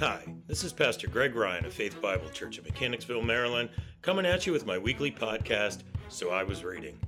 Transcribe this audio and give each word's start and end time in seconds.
Hi, 0.00 0.24
this 0.48 0.64
is 0.64 0.72
Pastor 0.72 1.06
Greg 1.06 1.36
Ryan 1.36 1.64
of 1.64 1.72
Faith 1.72 2.02
Bible 2.02 2.28
Church 2.30 2.58
in 2.58 2.64
Mechanicsville, 2.64 3.22
Maryland, 3.22 3.68
coming 4.02 4.26
at 4.26 4.44
you 4.44 4.52
with 4.52 4.66
my 4.66 4.76
weekly 4.76 5.12
podcast, 5.12 5.84
So 6.08 6.30
I 6.30 6.42
Was 6.42 6.64
Reading. 6.64 6.98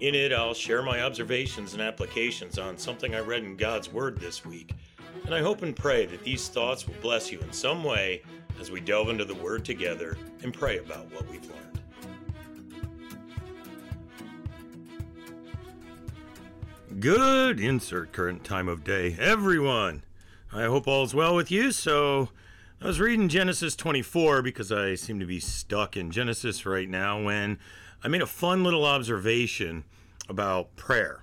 In 0.00 0.14
it, 0.14 0.30
I'll 0.30 0.52
share 0.52 0.82
my 0.82 1.00
observations 1.00 1.72
and 1.72 1.80
applications 1.80 2.58
on 2.58 2.76
something 2.76 3.14
I 3.14 3.20
read 3.20 3.42
in 3.42 3.56
God's 3.56 3.90
Word 3.90 4.20
this 4.20 4.44
week, 4.44 4.74
and 5.24 5.34
I 5.34 5.40
hope 5.40 5.62
and 5.62 5.74
pray 5.74 6.04
that 6.04 6.22
these 6.22 6.46
thoughts 6.48 6.86
will 6.86 6.94
bless 7.00 7.32
you 7.32 7.40
in 7.40 7.54
some 7.54 7.82
way 7.82 8.20
as 8.60 8.70
we 8.70 8.80
delve 8.80 9.08
into 9.08 9.24
the 9.24 9.34
Word 9.36 9.64
together 9.64 10.18
and 10.42 10.52
pray 10.52 10.76
about 10.76 11.10
what 11.14 11.26
we've 11.30 11.48
learned. 11.48 11.80
Good 17.00 17.58
insert 17.58 18.12
current 18.12 18.44
time 18.44 18.68
of 18.68 18.84
day, 18.84 19.16
everyone. 19.18 20.02
I 20.52 20.64
hope 20.64 20.88
all's 20.88 21.14
well 21.14 21.36
with 21.36 21.50
you. 21.50 21.70
So, 21.70 22.30
I 22.82 22.86
was 22.86 22.98
reading 22.98 23.28
Genesis 23.28 23.76
24 23.76 24.42
because 24.42 24.72
I 24.72 24.94
seem 24.94 25.20
to 25.20 25.26
be 25.26 25.38
stuck 25.38 25.96
in 25.96 26.10
Genesis 26.10 26.66
right 26.66 26.88
now 26.88 27.22
when 27.22 27.58
I 28.02 28.08
made 28.08 28.22
a 28.22 28.26
fun 28.26 28.64
little 28.64 28.84
observation 28.84 29.84
about 30.28 30.74
prayer. 30.76 31.22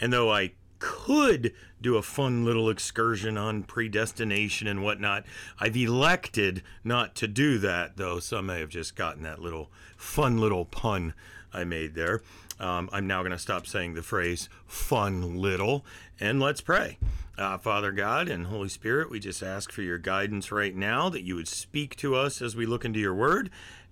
And 0.00 0.12
though 0.12 0.32
I 0.32 0.52
could 0.84 1.54
do 1.80 1.96
a 1.96 2.02
fun 2.02 2.44
little 2.44 2.68
excursion 2.68 3.38
on 3.38 3.62
predestination 3.62 4.66
and 4.66 4.82
whatnot. 4.82 5.24
I've 5.58 5.76
elected 5.76 6.62
not 6.82 7.14
to 7.16 7.28
do 7.28 7.58
that, 7.58 7.96
though 7.96 8.18
some 8.18 8.46
may 8.46 8.60
have 8.60 8.68
just 8.68 8.96
gotten 8.96 9.22
that 9.22 9.40
little 9.40 9.70
fun 9.96 10.38
little 10.38 10.64
pun 10.64 11.14
I 11.52 11.64
made 11.64 11.94
there. 11.94 12.20
Um, 12.60 12.88
I'm 12.92 13.06
now 13.06 13.22
going 13.22 13.32
to 13.32 13.38
stop 13.38 13.66
saying 13.66 13.94
the 13.94 14.02
phrase 14.02 14.48
fun 14.66 15.36
little 15.36 15.84
and 16.20 16.40
let's 16.40 16.60
pray. 16.60 16.98
Uh, 17.36 17.58
Father 17.58 17.90
God 17.90 18.28
and 18.28 18.46
Holy 18.46 18.68
Spirit, 18.68 19.10
we 19.10 19.18
just 19.18 19.42
ask 19.42 19.72
for 19.72 19.82
your 19.82 19.98
guidance 19.98 20.52
right 20.52 20.74
now 20.74 21.08
that 21.08 21.22
you 21.22 21.34
would 21.34 21.48
speak 21.48 21.96
to 21.96 22.14
us 22.14 22.40
as 22.40 22.54
we 22.54 22.64
look 22.64 22.84
into 22.84 23.00
your 23.00 23.14
word 23.14 23.50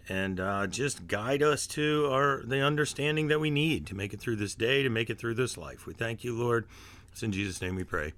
and 0.09 0.39
uh, 0.41 0.67
just 0.67 1.07
guide 1.07 1.43
us 1.43 1.67
to 1.67 2.09
our 2.11 2.43
the 2.45 2.61
understanding 2.61 3.29
that 3.29 3.41
we 3.41 3.51
need 3.51 3.87
to 3.87 3.95
make 3.95 4.13
it 4.13 4.21
through 4.21 4.37
this 4.37 4.55
day, 4.55 4.83
to 4.83 4.91
make 4.91 5.11
it 5.11 5.19
through 5.19 5.35
this 5.35 5.57
life. 5.57 5.87
We 5.87 5.95
thank 5.95 6.23
you, 6.23 6.37
Lord. 6.37 6.67
It's 7.11 7.23
in 7.23 7.33
Jesus' 7.33 7.61
name 7.61 7.77
we 7.77 7.85
pray. 7.85 8.13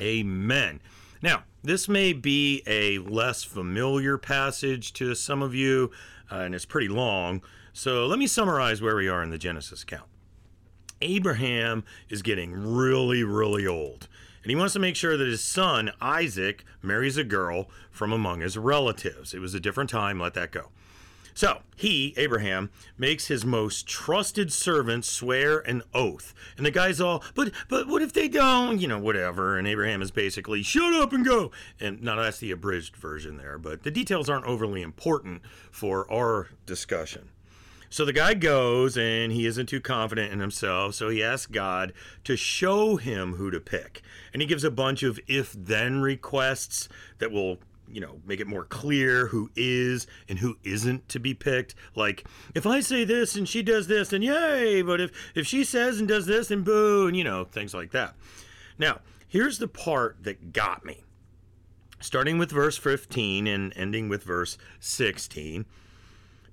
Amen. 0.00 0.80
Now, 1.22 1.44
this 1.62 1.88
may 1.88 2.12
be 2.12 2.62
a 2.66 2.98
less 2.98 3.44
familiar 3.44 4.18
passage 4.18 4.92
to 4.94 5.14
some 5.14 5.42
of 5.42 5.54
you, 5.54 5.90
uh, 6.30 6.40
and 6.40 6.54
it's 6.54 6.66
pretty 6.66 6.88
long. 6.88 7.42
So 7.76 8.06
let 8.06 8.20
me 8.20 8.28
summarize 8.28 8.80
where 8.80 8.94
we 8.94 9.08
are 9.08 9.20
in 9.20 9.30
the 9.30 9.36
Genesis 9.36 9.82
account. 9.82 10.08
Abraham 11.02 11.82
is 12.08 12.22
getting 12.22 12.52
really, 12.52 13.24
really 13.24 13.66
old. 13.66 14.06
And 14.44 14.50
he 14.50 14.54
wants 14.54 14.74
to 14.74 14.78
make 14.78 14.94
sure 14.94 15.16
that 15.16 15.26
his 15.26 15.42
son, 15.42 15.90
Isaac, 16.00 16.64
marries 16.82 17.16
a 17.16 17.24
girl 17.24 17.68
from 17.90 18.12
among 18.12 18.42
his 18.42 18.56
relatives. 18.56 19.34
It 19.34 19.40
was 19.40 19.54
a 19.54 19.60
different 19.60 19.90
time, 19.90 20.20
let 20.20 20.34
that 20.34 20.52
go. 20.52 20.68
So 21.34 21.62
he, 21.74 22.14
Abraham, 22.16 22.70
makes 22.96 23.26
his 23.26 23.44
most 23.44 23.88
trusted 23.88 24.52
servant 24.52 25.04
swear 25.04 25.58
an 25.58 25.82
oath. 25.92 26.32
And 26.56 26.64
the 26.64 26.70
guy's 26.70 27.00
all, 27.00 27.24
but 27.34 27.50
but 27.68 27.88
what 27.88 28.02
if 28.02 28.12
they 28.12 28.28
don't? 28.28 28.80
You 28.80 28.86
know, 28.86 29.00
whatever. 29.00 29.58
And 29.58 29.66
Abraham 29.66 30.00
is 30.00 30.12
basically, 30.12 30.62
shut 30.62 30.94
up 30.94 31.12
and 31.12 31.24
go. 31.24 31.50
And 31.80 32.00
now 32.04 32.14
that's 32.14 32.38
the 32.38 32.52
abridged 32.52 32.94
version 32.94 33.36
there, 33.36 33.58
but 33.58 33.82
the 33.82 33.90
details 33.90 34.30
aren't 34.30 34.46
overly 34.46 34.80
important 34.80 35.42
for 35.72 36.08
our 36.08 36.50
discussion. 36.66 37.30
So 37.94 38.04
the 38.04 38.12
guy 38.12 38.34
goes 38.34 38.98
and 38.98 39.30
he 39.30 39.46
isn't 39.46 39.66
too 39.66 39.80
confident 39.80 40.32
in 40.32 40.40
himself, 40.40 40.96
so 40.96 41.10
he 41.10 41.22
asks 41.22 41.46
God 41.46 41.92
to 42.24 42.36
show 42.36 42.96
him 42.96 43.34
who 43.34 43.52
to 43.52 43.60
pick. 43.60 44.02
And 44.32 44.42
he 44.42 44.48
gives 44.48 44.64
a 44.64 44.70
bunch 44.72 45.04
of 45.04 45.20
if 45.28 45.52
then 45.52 46.00
requests 46.00 46.88
that 47.18 47.30
will 47.30 47.58
you 47.88 48.00
know 48.00 48.20
make 48.26 48.40
it 48.40 48.48
more 48.48 48.64
clear 48.64 49.28
who 49.28 49.48
is 49.54 50.08
and 50.28 50.40
who 50.40 50.56
isn't 50.64 51.08
to 51.10 51.20
be 51.20 51.34
picked. 51.34 51.76
Like 51.94 52.24
if 52.52 52.66
i 52.66 52.80
say 52.80 53.04
this 53.04 53.36
and 53.36 53.48
she 53.48 53.62
does 53.62 53.86
this 53.86 54.08
then 54.08 54.22
yay 54.22 54.82
but 54.82 55.00
if 55.00 55.12
if 55.36 55.46
she 55.46 55.62
says 55.62 56.00
and 56.00 56.08
does 56.08 56.26
this 56.26 56.50
and 56.50 56.64
boo 56.64 57.06
and 57.06 57.16
you 57.16 57.22
know 57.22 57.44
things 57.44 57.74
like 57.74 57.92
that. 57.92 58.16
Now 58.76 59.02
here's 59.28 59.58
the 59.58 59.68
part 59.68 60.16
that 60.24 60.52
got 60.52 60.84
me. 60.84 61.04
Starting 62.00 62.38
with 62.38 62.50
verse 62.50 62.76
15 62.76 63.46
and 63.46 63.72
ending 63.76 64.08
with 64.08 64.24
verse 64.24 64.58
16 64.80 65.64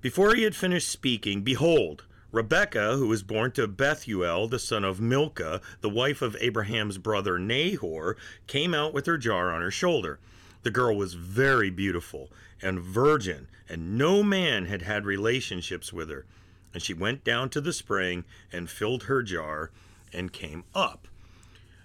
before 0.02 0.34
he 0.34 0.42
had 0.42 0.54
finished 0.54 0.90
speaking 0.90 1.40
behold 1.40 2.04
Rebekah, 2.32 2.96
who 2.96 3.08
was 3.08 3.22
born 3.22 3.52
to 3.52 3.68
Bethuel, 3.68 4.48
the 4.48 4.58
son 4.58 4.84
of 4.84 5.00
Milcah, 5.00 5.60
the 5.80 5.90
wife 5.90 6.22
of 6.22 6.36
Abraham's 6.40 6.98
brother 6.98 7.38
Nahor, 7.38 8.16
came 8.46 8.74
out 8.74 8.92
with 8.92 9.06
her 9.06 9.18
jar 9.18 9.50
on 9.54 9.60
her 9.60 9.70
shoulder. 9.70 10.18
The 10.62 10.70
girl 10.70 10.96
was 10.96 11.14
very 11.14 11.70
beautiful 11.70 12.30
and 12.62 12.80
virgin, 12.80 13.48
and 13.68 13.98
no 13.98 14.22
man 14.22 14.64
had 14.64 14.82
had 14.82 15.04
relationships 15.04 15.92
with 15.92 16.08
her. 16.08 16.24
And 16.72 16.82
she 16.82 16.94
went 16.94 17.22
down 17.22 17.50
to 17.50 17.60
the 17.60 17.72
spring 17.72 18.24
and 18.50 18.70
filled 18.70 19.04
her 19.04 19.22
jar 19.22 19.70
and 20.12 20.32
came 20.32 20.64
up. 20.74 21.08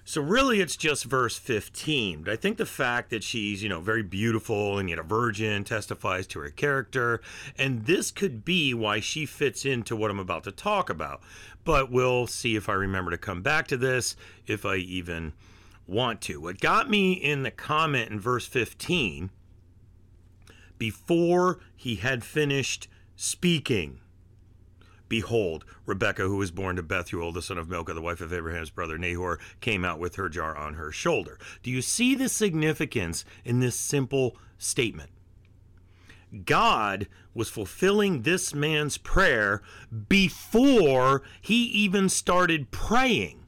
So 0.07 0.21
really 0.21 0.61
it's 0.61 0.77
just 0.77 1.03
verse 1.03 1.35
15. 1.35 2.23
But 2.23 2.31
I 2.31 2.37
think 2.37 2.55
the 2.55 2.65
fact 2.65 3.09
that 3.09 3.25
she's, 3.25 3.61
you 3.61 3.67
know, 3.67 3.81
very 3.81 4.03
beautiful 4.03 4.77
and 4.77 4.89
yet 4.89 4.99
a 4.99 5.03
virgin 5.03 5.65
testifies 5.65 6.25
to 6.27 6.39
her 6.39 6.49
character. 6.49 7.19
And 7.57 7.85
this 7.85 8.09
could 8.09 8.45
be 8.45 8.73
why 8.73 9.01
she 9.01 9.25
fits 9.25 9.65
into 9.65 9.97
what 9.97 10.09
I'm 10.09 10.17
about 10.17 10.45
to 10.45 10.51
talk 10.53 10.89
about. 10.89 11.19
But 11.65 11.91
we'll 11.91 12.25
see 12.25 12.55
if 12.55 12.69
I 12.69 12.73
remember 12.73 13.11
to 13.11 13.17
come 13.17 13.41
back 13.41 13.67
to 13.67 13.75
this, 13.75 14.15
if 14.45 14.65
I 14.65 14.77
even 14.77 15.33
want 15.85 16.21
to. 16.21 16.39
What 16.39 16.61
got 16.61 16.89
me 16.89 17.11
in 17.11 17.43
the 17.43 17.51
comment 17.51 18.09
in 18.09 18.17
verse 18.17 18.47
15, 18.47 19.29
before 20.77 21.59
he 21.75 21.95
had 21.95 22.23
finished 22.23 22.87
speaking, 23.17 23.99
behold, 25.09 25.65
Rebekah, 25.85 26.23
who 26.23 26.37
was 26.37 26.51
born 26.51 26.75
to 26.75 26.83
Bethuel, 26.83 27.31
the 27.31 27.41
son 27.41 27.57
of 27.57 27.69
Milcah, 27.69 27.93
the 27.93 28.01
wife 28.01 28.21
of 28.21 28.33
Abraham's 28.33 28.69
brother 28.69 28.97
Nahor, 28.97 29.39
came 29.61 29.85
out 29.85 29.99
with 29.99 30.15
her 30.15 30.29
jar 30.29 30.55
on 30.55 30.75
her 30.75 30.91
shoulder. 30.91 31.37
Do 31.63 31.71
you 31.71 31.81
see 31.81 32.15
the 32.15 32.29
significance 32.29 33.25
in 33.45 33.59
this 33.59 33.75
simple 33.75 34.37
statement? 34.57 35.11
God 36.45 37.07
was 37.33 37.49
fulfilling 37.49 38.23
this 38.23 38.53
man's 38.53 38.97
prayer 38.97 39.61
before 40.09 41.23
he 41.41 41.65
even 41.65 42.09
started 42.09 42.71
praying. 42.71 43.45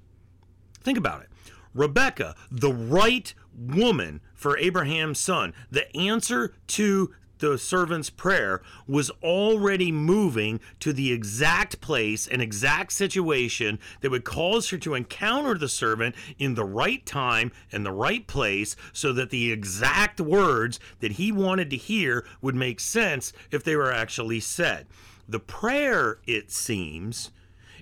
Think 0.81 0.97
about 0.97 1.21
it. 1.21 1.29
Rebecca, 1.73 2.35
the 2.49 2.73
right 2.73 3.33
woman 3.53 4.21
for 4.33 4.57
Abraham's 4.57 5.19
son, 5.19 5.53
the 5.69 5.95
answer 5.95 6.53
to 6.67 7.13
the 7.39 7.57
servant's 7.57 8.09
prayer 8.09 8.61
was 8.87 9.09
already 9.23 9.91
moving 9.91 10.59
to 10.79 10.93
the 10.93 11.11
exact 11.11 11.81
place 11.81 12.27
and 12.27 12.41
exact 12.41 12.91
situation 12.91 13.79
that 14.01 14.11
would 14.11 14.23
cause 14.23 14.69
her 14.69 14.77
to 14.77 14.93
encounter 14.93 15.57
the 15.57 15.69
servant 15.69 16.15
in 16.37 16.55
the 16.55 16.65
right 16.65 17.05
time 17.05 17.51
and 17.71 17.85
the 17.85 17.91
right 17.91 18.27
place 18.27 18.75
so 18.93 19.11
that 19.13 19.29
the 19.29 19.51
exact 19.51 20.21
words 20.21 20.79
that 20.99 21.13
he 21.13 21.31
wanted 21.31 21.69
to 21.69 21.77
hear 21.77 22.25
would 22.41 22.55
make 22.55 22.79
sense 22.79 23.33
if 23.51 23.63
they 23.63 23.75
were 23.75 23.91
actually 23.91 24.39
said. 24.39 24.85
The 25.27 25.39
prayer, 25.39 26.19
it 26.25 26.51
seems, 26.51 27.31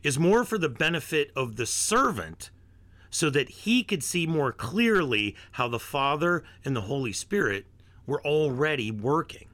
is 0.04 0.20
more 0.20 0.44
for 0.44 0.58
the 0.58 0.70
benefit 0.70 1.32
of 1.36 1.56
the 1.56 1.66
servant 1.66 2.52
so 3.10 3.30
that 3.30 3.50
he 3.50 3.84
could 3.84 4.04
see 4.04 4.28
more 4.28 4.52
clearly 4.52 5.36
how 5.54 5.68
the 5.68 5.80
Father 5.80 6.44
and 6.64 6.76
the 6.76 6.82
Holy 6.82 7.14
Spirit 7.14 7.66
were 8.08 8.26
already 8.26 8.90
working. 8.90 9.50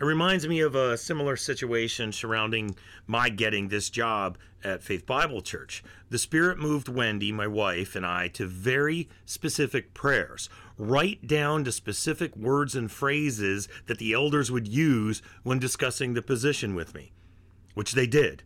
It 0.00 0.04
reminds 0.04 0.46
me 0.46 0.60
of 0.60 0.74
a 0.74 0.98
similar 0.98 1.36
situation 1.36 2.12
surrounding 2.12 2.76
my 3.06 3.30
getting 3.30 3.68
this 3.68 3.88
job 3.88 4.36
at 4.62 4.82
Faith 4.82 5.06
Bible 5.06 5.40
Church. 5.40 5.82
The 6.10 6.18
Spirit 6.18 6.58
moved 6.58 6.88
Wendy, 6.88 7.32
my 7.32 7.46
wife, 7.46 7.96
and 7.96 8.04
I 8.04 8.28
to 8.28 8.46
very 8.46 9.08
specific 9.24 9.94
prayers, 9.94 10.50
right 10.76 11.26
down 11.26 11.64
to 11.64 11.72
specific 11.72 12.36
words 12.36 12.74
and 12.74 12.92
phrases 12.92 13.68
that 13.86 13.98
the 13.98 14.12
elders 14.12 14.52
would 14.52 14.68
use 14.68 15.22
when 15.42 15.58
discussing 15.58 16.12
the 16.12 16.22
position 16.22 16.74
with 16.74 16.94
me, 16.94 17.12
which 17.74 17.92
they 17.92 18.06
did 18.06 18.42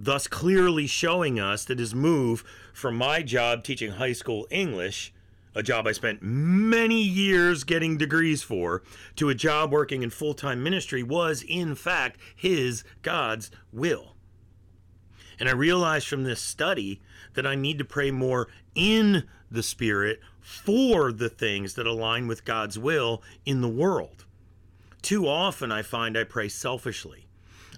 thus 0.00 0.28
clearly 0.28 0.86
showing 0.86 1.40
us 1.40 1.64
that 1.64 1.78
his 1.78 1.94
move 1.94 2.44
from 2.72 2.96
my 2.96 3.22
job 3.22 3.64
teaching 3.64 3.92
high 3.92 4.12
school 4.12 4.46
English, 4.50 5.12
a 5.54 5.62
job 5.62 5.86
I 5.86 5.92
spent 5.92 6.22
many 6.22 7.02
years 7.02 7.64
getting 7.64 7.96
degrees 7.96 8.42
for, 8.42 8.82
to 9.16 9.28
a 9.28 9.34
job 9.34 9.72
working 9.72 10.02
in 10.02 10.10
full 10.10 10.34
time 10.34 10.62
ministry 10.62 11.02
was, 11.02 11.42
in 11.42 11.74
fact, 11.74 12.20
his 12.34 12.84
God's 13.02 13.50
will. 13.72 14.14
And 15.40 15.48
I 15.48 15.52
realized 15.52 16.08
from 16.08 16.24
this 16.24 16.40
study 16.40 17.00
that 17.34 17.46
I 17.46 17.54
need 17.54 17.78
to 17.78 17.84
pray 17.84 18.10
more 18.10 18.48
in 18.74 19.24
the 19.50 19.62
Spirit 19.62 20.20
for 20.40 21.12
the 21.12 21.28
things 21.28 21.74
that 21.74 21.86
align 21.86 22.26
with 22.26 22.44
God's 22.44 22.78
will 22.78 23.22
in 23.44 23.60
the 23.60 23.68
world. 23.68 24.24
Too 25.02 25.28
often 25.28 25.70
I 25.70 25.82
find 25.82 26.18
I 26.18 26.24
pray 26.24 26.48
selfishly. 26.48 27.26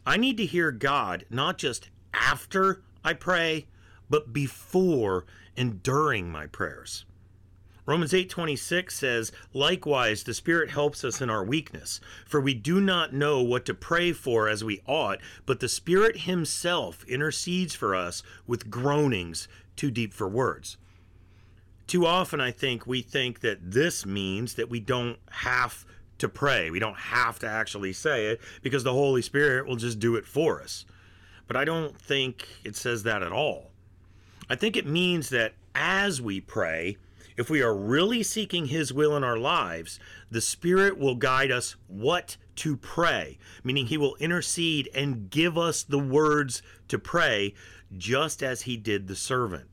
I 0.06 0.16
need 0.16 0.36
to 0.38 0.46
hear 0.46 0.72
God 0.72 1.26
not 1.28 1.58
just 1.58 1.90
after 2.14 2.82
I 3.04 3.12
pray, 3.12 3.66
but 4.08 4.32
before 4.32 5.26
and 5.56 5.82
during 5.82 6.30
my 6.30 6.46
prayers. 6.46 7.04
Romans 7.90 8.14
8:26 8.14 8.94
says, 8.94 9.32
"Likewise 9.52 10.22
the 10.22 10.32
Spirit 10.32 10.70
helps 10.70 11.02
us 11.02 11.20
in 11.20 11.28
our 11.28 11.42
weakness, 11.42 12.00
for 12.24 12.40
we 12.40 12.54
do 12.54 12.80
not 12.80 13.12
know 13.12 13.42
what 13.42 13.64
to 13.64 13.74
pray 13.74 14.12
for 14.12 14.48
as 14.48 14.62
we 14.62 14.80
ought, 14.86 15.18
but 15.44 15.58
the 15.58 15.68
Spirit 15.68 16.18
himself 16.18 17.02
intercedes 17.08 17.74
for 17.74 17.96
us 17.96 18.22
with 18.46 18.70
groanings 18.70 19.48
too 19.74 19.90
deep 19.90 20.14
for 20.14 20.28
words." 20.28 20.76
Too 21.88 22.06
often 22.06 22.40
I 22.40 22.52
think 22.52 22.86
we 22.86 23.02
think 23.02 23.40
that 23.40 23.72
this 23.72 24.06
means 24.06 24.54
that 24.54 24.70
we 24.70 24.78
don't 24.78 25.18
have 25.28 25.84
to 26.18 26.28
pray. 26.28 26.70
We 26.70 26.78
don't 26.78 26.96
have 26.96 27.40
to 27.40 27.48
actually 27.48 27.92
say 27.92 28.26
it 28.26 28.40
because 28.62 28.84
the 28.84 28.92
Holy 28.92 29.20
Spirit 29.20 29.66
will 29.66 29.74
just 29.74 29.98
do 29.98 30.14
it 30.14 30.26
for 30.26 30.62
us. 30.62 30.84
But 31.48 31.56
I 31.56 31.64
don't 31.64 32.00
think 32.00 32.46
it 32.62 32.76
says 32.76 33.02
that 33.02 33.24
at 33.24 33.32
all. 33.32 33.72
I 34.48 34.54
think 34.54 34.76
it 34.76 34.86
means 34.86 35.30
that 35.30 35.54
as 35.74 36.22
we 36.22 36.40
pray, 36.40 36.96
if 37.40 37.48
we 37.48 37.62
are 37.62 37.74
really 37.74 38.22
seeking 38.22 38.66
His 38.66 38.92
will 38.92 39.16
in 39.16 39.24
our 39.24 39.38
lives, 39.38 39.98
the 40.30 40.42
Spirit 40.42 40.98
will 40.98 41.14
guide 41.14 41.50
us 41.50 41.74
what 41.86 42.36
to 42.56 42.76
pray, 42.76 43.38
meaning 43.64 43.86
He 43.86 43.96
will 43.96 44.14
intercede 44.16 44.90
and 44.94 45.30
give 45.30 45.56
us 45.56 45.82
the 45.82 45.98
words 45.98 46.60
to 46.88 46.98
pray, 46.98 47.54
just 47.96 48.42
as 48.42 48.62
He 48.62 48.76
did 48.76 49.08
the 49.08 49.16
servant. 49.16 49.70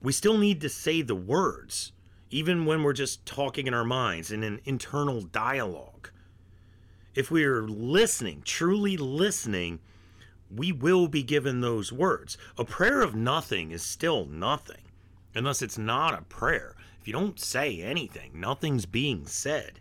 We 0.00 0.12
still 0.12 0.38
need 0.38 0.62
to 0.62 0.70
say 0.70 1.02
the 1.02 1.14
words, 1.14 1.92
even 2.30 2.64
when 2.64 2.82
we're 2.82 2.94
just 2.94 3.26
talking 3.26 3.66
in 3.66 3.74
our 3.74 3.84
minds 3.84 4.32
in 4.32 4.42
an 4.42 4.58
internal 4.64 5.20
dialogue. 5.20 6.08
If 7.14 7.30
we 7.30 7.44
are 7.44 7.68
listening, 7.68 8.40
truly 8.46 8.96
listening, 8.96 9.80
we 10.50 10.72
will 10.72 11.06
be 11.06 11.22
given 11.22 11.60
those 11.60 11.92
words. 11.92 12.38
A 12.56 12.64
prayer 12.64 13.02
of 13.02 13.14
nothing 13.14 13.72
is 13.72 13.82
still 13.82 14.24
nothing 14.24 14.87
unless 15.34 15.62
it's 15.62 15.78
not 15.78 16.18
a 16.18 16.22
prayer. 16.22 16.74
If 17.00 17.06
you 17.06 17.12
don't 17.12 17.38
say 17.40 17.80
anything, 17.80 18.32
nothing's 18.34 18.86
being 18.86 19.26
said. 19.26 19.80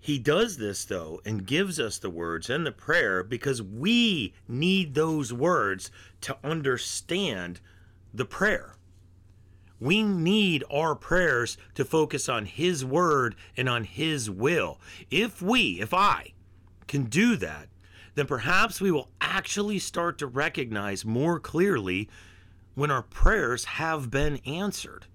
He 0.00 0.18
does 0.18 0.56
this, 0.56 0.84
though, 0.84 1.20
and 1.24 1.46
gives 1.46 1.78
us 1.78 1.98
the 1.98 2.10
words 2.10 2.48
and 2.48 2.64
the 2.64 2.72
prayer 2.72 3.22
because 3.22 3.60
we 3.60 4.32
need 4.46 4.94
those 4.94 5.32
words 5.32 5.90
to 6.22 6.36
understand 6.42 7.60
the 8.14 8.24
prayer. 8.24 8.76
We 9.80 10.02
need 10.02 10.64
our 10.70 10.94
prayers 10.94 11.56
to 11.74 11.84
focus 11.84 12.28
on 12.28 12.46
His 12.46 12.84
word 12.84 13.36
and 13.56 13.68
on 13.68 13.84
His 13.84 14.30
will. 14.30 14.80
If 15.10 15.42
we, 15.42 15.80
if 15.80 15.92
I, 15.92 16.32
can 16.86 17.04
do 17.04 17.36
that, 17.36 17.68
then 18.14 18.26
perhaps 18.26 18.80
we 18.80 18.90
will 18.90 19.10
actually 19.20 19.78
start 19.78 20.18
to 20.18 20.26
recognize 20.26 21.04
more 21.04 21.38
clearly 21.38 22.08
when 22.78 22.92
our 22.92 23.02
prayers 23.02 23.64
have 23.64 24.08
been 24.08 24.36
answered. 24.46 25.06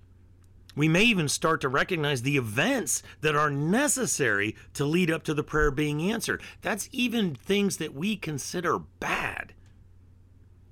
We 0.76 0.90
may 0.90 1.04
even 1.04 1.30
start 1.30 1.62
to 1.62 1.70
recognize 1.70 2.22
the 2.22 2.36
events 2.36 3.02
that 3.22 3.38
are 3.38 3.50
necessary 3.50 4.56
to 4.74 4.84
lead 4.84 5.10
up 5.10 5.24
to 5.24 5.34
the 5.34 5.46
prayer 5.46 5.72
being 5.72 6.12
answered. 6.12 6.42
That's 6.62 6.90
even 6.92 7.36
things 7.36 7.78
that 7.78 7.94
we 7.94 8.18
consider 8.18 8.80
bad. 8.80 9.54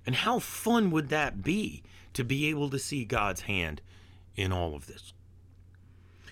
And 0.05 0.15
how 0.15 0.39
fun 0.39 0.91
would 0.91 1.07
that 1.09 1.41
be 1.41 1.81
to 2.13 2.25
be 2.25 2.47
able 2.47 2.69
to 2.71 2.79
see 2.79 3.05
God's 3.05 3.41
hand 3.41 3.81
in 4.35 4.51
all 4.51 4.75
of 4.75 4.87
this? 4.87 5.13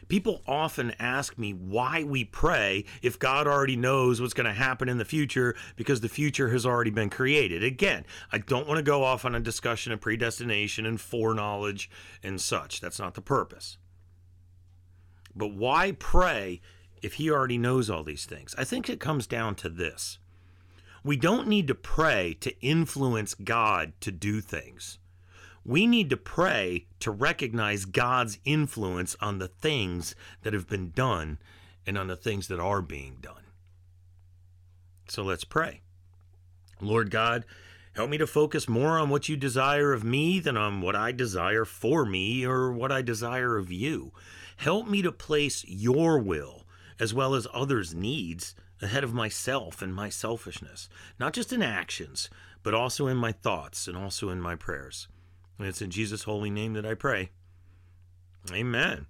People 0.10 0.42
often 0.48 0.92
ask 0.98 1.38
me 1.38 1.54
why 1.54 2.04
we 2.04 2.26
pray 2.26 2.84
if 3.04 3.20
God 3.20 3.46
already 3.46 3.76
knows 3.76 4.20
what's 4.20 4.34
going 4.34 4.48
to 4.48 4.54
happen 4.54 4.90
in 4.90 4.98
the 4.98 5.06
future 5.06 5.56
because 5.76 6.02
the 6.02 6.10
future 6.10 6.50
has 6.50 6.66
already 6.66 6.90
been 6.90 7.12
created. 7.12 7.64
Again, 7.64 8.06
I 8.32 8.40
don't 8.40 8.68
want 8.68 8.80
to 8.80 8.84
go 8.84 9.04
off 9.04 9.24
on 9.24 9.36
a 9.36 9.40
discussion 9.40 9.94
of 9.94 10.02
predestination 10.02 10.88
and 10.88 11.00
foreknowledge 11.00 11.92
and 12.24 12.42
such. 12.42 12.82
That's 12.82 13.00
not 13.00 13.14
the 13.14 13.22
purpose. 13.22 13.78
But 15.36 15.54
why 15.54 15.92
pray 15.92 16.60
if 17.04 17.14
He 17.14 17.30
already 17.30 17.60
knows 17.60 17.88
all 17.90 18.04
these 18.04 18.26
things? 18.26 18.56
I 18.58 18.64
think 18.64 18.90
it 18.90 19.00
comes 19.00 19.28
down 19.28 19.56
to 19.56 19.70
this. 19.70 20.18
We 21.04 21.18
don't 21.18 21.48
need 21.48 21.68
to 21.68 21.76
pray 21.76 22.36
to 22.42 22.60
influence 22.62 23.36
God 23.36 23.94
to 24.02 24.12
do 24.12 24.42
things 24.42 24.99
we 25.70 25.86
need 25.86 26.10
to 26.10 26.18
pray 26.18 26.88
to 27.00 27.12
recognize 27.12 27.86
God's 27.86 28.40
influence 28.44 29.16
on 29.22 29.38
the 29.38 29.48
things 29.48 30.16
that 30.42 30.54
have 30.54 30.68
been 30.68 30.90
done 30.90 31.38
and 31.86 31.96
on 31.96 32.08
the 32.08 32.16
things 32.16 32.48
that 32.48 32.60
are 32.60 32.82
being 32.82 33.18
done. 33.22 33.44
So 35.08 35.22
let's 35.22 35.44
pray. 35.44 35.82
Lord 36.82 37.12
God, 37.12 37.46
help 37.94 38.10
me 38.10 38.18
to 38.18 38.26
focus 38.26 38.68
more 38.68 38.98
on 38.98 39.12
what 39.12 39.30
you 39.30 39.38
desire 39.38 39.94
of 39.94 40.04
me 40.04 40.40
than 40.40 40.58
on 40.58 40.82
what 40.82 40.96
I 40.96 41.12
desire 41.12 41.66
for 41.66 42.04
me 42.04 42.44
or 42.44 42.72
what 42.72 42.92
I 42.92 43.04
desire 43.04 43.56
of 43.56 43.72
you. 43.72 44.12
Help 44.58 44.88
me 44.88 45.04
to 45.04 45.12
place 45.12 45.64
your 45.68 46.18
will 46.18 46.64
as 47.00 47.14
well 47.14 47.36
as 47.36 47.46
others' 47.54 47.94
needs 47.94 48.56
ahead 48.82 49.04
of 49.04 49.14
myself 49.14 49.84
and 49.84 49.94
my 49.94 50.10
selfishness, 50.10 50.90
not 51.20 51.34
just 51.34 51.54
in 51.54 51.62
actions, 51.62 52.28
but 52.64 52.74
also 52.74 53.06
in 53.06 53.18
my 53.18 53.32
thoughts 53.32 53.88
and 53.88 53.96
also 53.96 54.30
in 54.32 54.42
my 54.42 54.56
prayers. 54.56 55.08
And 55.60 55.68
it's 55.68 55.82
in 55.82 55.92
Jesus' 55.92 56.24
holy 56.24 56.50
name 56.50 56.74
that 56.74 56.86
I 56.86 56.94
pray. 56.94 57.32
Amen. 58.52 59.06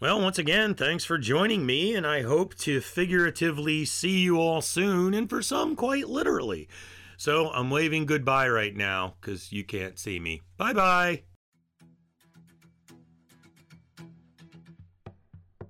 Well, 0.00 0.20
once 0.20 0.38
again, 0.38 0.74
thanks 0.74 1.04
for 1.04 1.18
joining 1.18 1.66
me, 1.66 1.96
and 1.96 2.06
I 2.06 2.22
hope 2.22 2.54
to 2.58 2.80
figuratively 2.80 3.84
see 3.84 4.20
you 4.20 4.38
all 4.38 4.60
soon, 4.60 5.12
and 5.12 5.28
for 5.28 5.42
some, 5.42 5.74
quite 5.74 6.08
literally. 6.08 6.68
So 7.16 7.50
I'm 7.50 7.68
waving 7.68 8.06
goodbye 8.06 8.48
right 8.48 8.76
now 8.76 9.14
because 9.20 9.52
you 9.52 9.64
can't 9.64 9.98
see 9.98 10.20
me. 10.20 10.42
Bye 10.56 10.72
bye. 10.72 11.22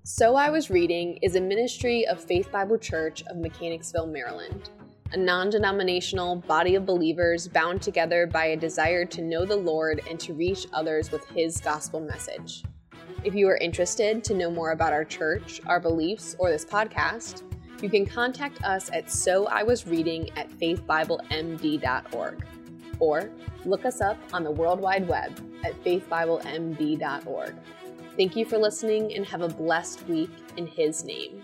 So 0.02 0.36
I 0.36 0.50
Was 0.50 0.68
Reading 0.68 1.18
is 1.22 1.36
a 1.36 1.40
ministry 1.40 2.06
of 2.06 2.22
Faith 2.22 2.52
Bible 2.52 2.76
Church 2.76 3.22
of 3.28 3.38
Mechanicsville, 3.38 4.06
Maryland 4.06 4.68
a 5.12 5.16
non 5.16 5.50
denominational 5.50 6.36
body 6.36 6.74
of 6.74 6.84
believers 6.84 7.48
bound 7.48 7.80
together 7.82 8.26
by 8.26 8.46
a 8.46 8.56
desire 8.56 9.04
to 9.06 9.22
know 9.22 9.44
the 9.44 9.56
Lord 9.56 10.02
and 10.08 10.18
to 10.20 10.34
reach 10.34 10.66
others 10.72 11.10
with 11.10 11.26
His 11.30 11.60
gospel 11.60 12.00
message. 12.00 12.62
If 13.24 13.34
you 13.34 13.48
are 13.48 13.56
interested 13.56 14.22
to 14.24 14.34
know 14.34 14.50
more 14.50 14.70
about 14.72 14.92
our 14.92 15.04
church, 15.04 15.60
our 15.66 15.80
beliefs, 15.80 16.36
or 16.38 16.50
this 16.50 16.64
podcast, 16.64 17.42
you 17.82 17.88
can 17.88 18.06
contact 18.06 18.62
us 18.64 18.90
at 18.92 19.10
so 19.10 19.46
I 19.46 19.62
was 19.62 19.86
reading 19.86 20.30
at 20.36 20.50
faithbiblemd.org 20.50 22.46
or 23.00 23.30
look 23.64 23.84
us 23.84 24.00
up 24.00 24.18
on 24.32 24.44
the 24.44 24.50
World 24.50 24.80
Wide 24.80 25.06
Web 25.08 25.40
at 25.64 25.82
faithbiblemd.org. 25.84 27.54
Thank 28.16 28.36
you 28.36 28.44
for 28.44 28.58
listening 28.58 29.14
and 29.14 29.24
have 29.26 29.42
a 29.42 29.48
blessed 29.48 30.06
week 30.08 30.30
in 30.56 30.66
His 30.66 31.04
name. 31.04 31.42